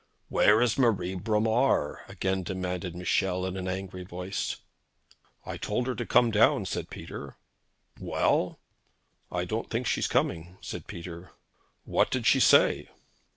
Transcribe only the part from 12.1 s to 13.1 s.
she say?'